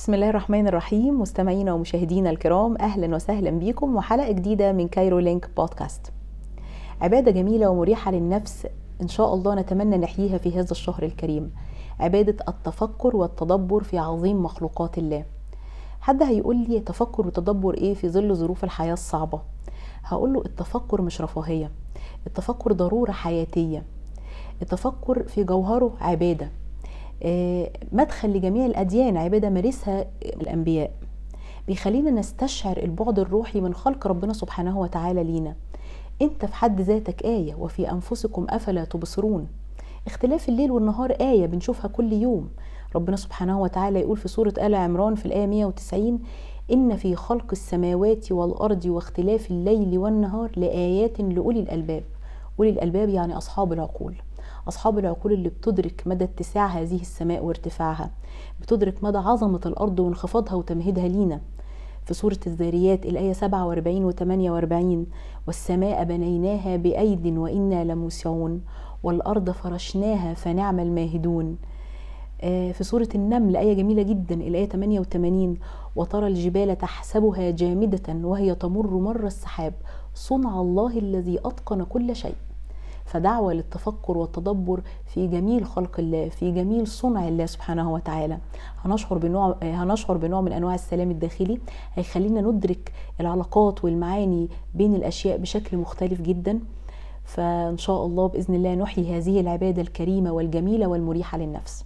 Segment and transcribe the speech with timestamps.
[0.00, 5.50] بسم الله الرحمن الرحيم مستمعينا ومشاهدينا الكرام أهلا وسهلا بكم وحلقة جديدة من كايرو لينك
[5.56, 6.12] بودكاست.
[7.00, 8.66] عبادة جميلة ومريحة للنفس
[9.02, 11.52] إن شاء الله نتمنى نحييها في هذا الشهر الكريم.
[11.98, 15.24] عبادة التفكر والتدبر في عظيم مخلوقات الله.
[16.00, 19.40] حد هيقول لي تفكر وتدبر إيه في ظل ظروف الحياة الصعبة؟
[20.04, 21.70] هقول له التفكر مش رفاهية
[22.26, 23.82] التفكر ضرورة حياتية.
[24.62, 26.59] التفكر في جوهره عبادة.
[27.92, 30.90] مدخل لجميع الأديان عبادة مارسها الأنبياء.
[31.66, 35.56] بيخلينا نستشعر البعد الروحي من خلق ربنا سبحانه وتعالى لينا.
[36.22, 39.48] أنت في حد ذاتك آية وفي أنفسكم أفلا تبصرون.
[40.06, 42.48] اختلاف الليل والنهار آية بنشوفها كل يوم.
[42.94, 46.18] ربنا سبحانه وتعالى يقول في سورة آل عمران في الآية 190
[46.72, 52.02] إن في خلق السماوات والأرض واختلاف الليل والنهار لآيات لأولي الألباب.
[52.58, 54.14] أولي الألباب يعني أصحاب العقول.
[54.68, 58.10] أصحاب العقول اللي بتدرك مدى اتساع هذه السماء وارتفاعها
[58.60, 61.40] بتدرك مدى عظمة الأرض وانخفاضها وتمهيدها لينا.
[62.04, 65.06] في سورة الذاريات الآية 47 و 48
[65.46, 68.62] والسماء بنيناها بأيد وإنا لموسعون
[69.02, 71.56] والأرض فرشناها فنعم الماهدون.
[72.42, 75.56] آه، في سورة النمل آية جميلة جدا الآية 88
[75.96, 79.74] وترى الجبال تحسبها جامدة وهي تمر مر السحاب
[80.14, 82.34] صنع الله الذي أتقن كل شيء.
[83.10, 88.38] فدعوة للتفكر والتدبر في جميل خلق الله في جميل صنع الله سبحانه وتعالى.
[88.84, 91.58] هنشعر بنوع هنشعر بنوع من أنواع السلام الداخلي
[91.94, 96.60] هيخلينا ندرك العلاقات والمعاني بين الأشياء بشكل مختلف جدا.
[97.24, 101.84] فإن شاء الله بإذن الله نحيي هذه العبادة الكريمة والجميلة والمريحة للنفس.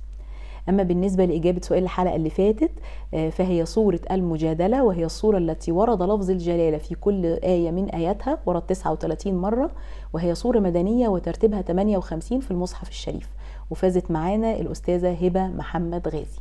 [0.69, 2.71] أما بالنسبة لإجابة سؤال الحلقة اللي فاتت
[3.15, 8.39] آه، فهي صورة المجادلة وهي الصورة التي ورد لفظ الجلالة في كل آية من آياتها
[8.47, 9.71] ورد 39 مرة
[10.13, 13.29] وهي سورة مدنية وترتيبها 58 في المصحف الشريف.
[13.71, 16.39] وفازت معانا الأستاذة هبة محمد غازي.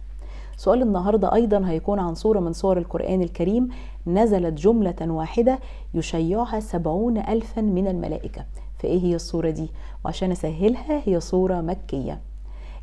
[0.57, 3.69] سؤال النهاردة أيضا هيكون عن سورة من سور القرآن الكريم
[4.07, 5.59] نزلت جملة واحدة
[5.93, 8.45] يشيعها سبعون ألفا من الملائكة.
[8.79, 9.67] فإيه هي السورة دي؟
[10.05, 12.21] وعشان أسهلها هي سورة مكية.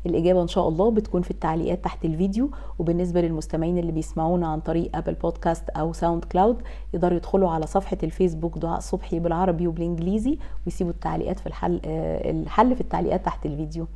[0.05, 2.49] الإجابة إن شاء الله بتكون في التعليقات تحت الفيديو.
[2.79, 6.61] وبالنسبة للمستمعين اللي بيسمعونا عن طريق أبل بودكاست أو ساوند كلاود
[6.93, 12.75] يقدروا يدخلوا على صفحة الفيسبوك دعاء صبحي بالعربي وبالإنجليزي ويسيبوا التعليقات في الحل آه، الحل
[12.75, 13.87] في التعليقات تحت الفيديو.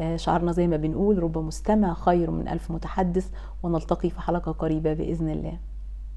[0.00, 3.28] آه، شعرنا زي ما بنقول رب مستمع خير من ألف متحدث
[3.62, 5.58] ونلتقي في حلقة قريبة بإذن الله.